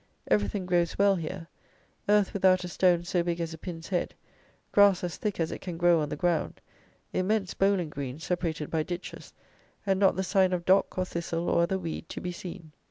Everything 0.31 0.65
grows 0.65 0.97
well 0.97 1.15
here: 1.15 1.45
earth 2.09 2.33
without 2.33 2.63
a 2.63 2.67
stone 2.67 3.03
so 3.03 3.21
big 3.21 3.39
as 3.39 3.53
a 3.53 3.57
pin's 3.59 3.89
head; 3.89 4.15
grass 4.71 5.03
as 5.03 5.15
thick 5.17 5.39
as 5.39 5.51
it 5.51 5.61
can 5.61 5.77
grow 5.77 5.99
on 5.99 6.09
the 6.09 6.15
ground; 6.15 6.59
immense 7.13 7.53
bowling 7.53 7.91
greens 7.91 8.23
separated 8.23 8.71
by 8.71 8.81
ditches; 8.81 9.31
and 9.85 9.99
not 9.99 10.15
the 10.15 10.23
sign 10.23 10.53
of 10.53 10.65
dock 10.65 10.97
or 10.97 11.05
thistle 11.05 11.47
or 11.47 11.61
other 11.61 11.77
weed 11.77 12.09
to 12.09 12.19
be 12.19 12.31
seen. 12.31 12.71